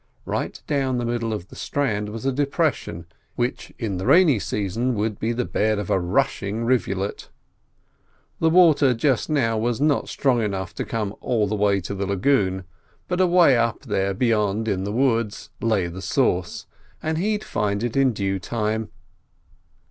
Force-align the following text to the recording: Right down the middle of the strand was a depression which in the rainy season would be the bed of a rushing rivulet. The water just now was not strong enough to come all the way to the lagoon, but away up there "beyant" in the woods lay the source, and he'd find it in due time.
Right 0.25 0.59
down 0.65 0.97
the 0.97 1.05
middle 1.05 1.31
of 1.31 1.49
the 1.49 1.55
strand 1.55 2.09
was 2.09 2.25
a 2.25 2.31
depression 2.31 3.05
which 3.35 3.71
in 3.77 3.97
the 3.97 4.07
rainy 4.07 4.39
season 4.39 4.95
would 4.95 5.19
be 5.19 5.31
the 5.31 5.45
bed 5.45 5.77
of 5.77 5.91
a 5.91 5.99
rushing 5.99 6.63
rivulet. 6.65 7.29
The 8.39 8.49
water 8.49 8.95
just 8.95 9.29
now 9.29 9.59
was 9.59 9.79
not 9.79 10.09
strong 10.09 10.41
enough 10.41 10.73
to 10.73 10.85
come 10.85 11.13
all 11.21 11.45
the 11.45 11.53
way 11.53 11.79
to 11.81 11.93
the 11.93 12.07
lagoon, 12.07 12.63
but 13.07 13.21
away 13.21 13.55
up 13.55 13.81
there 13.81 14.15
"beyant" 14.15 14.67
in 14.67 14.85
the 14.85 14.91
woods 14.91 15.51
lay 15.61 15.85
the 15.85 16.01
source, 16.01 16.65
and 17.03 17.19
he'd 17.19 17.43
find 17.43 17.83
it 17.83 17.95
in 17.95 18.11
due 18.11 18.39
time. 18.39 18.89